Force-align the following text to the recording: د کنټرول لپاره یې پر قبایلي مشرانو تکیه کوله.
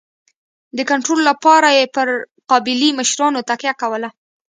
د 0.77 0.79
کنټرول 0.89 1.19
لپاره 1.29 1.67
یې 1.77 1.85
پر 1.95 2.07
قبایلي 2.49 2.89
مشرانو 2.99 3.45
تکیه 3.49 3.73
کوله. 3.81 4.09